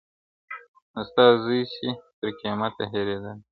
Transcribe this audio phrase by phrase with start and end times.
[0.93, 1.89] نه ستا زوی سي
[2.19, 3.37] تر قیامته هېرېدلای..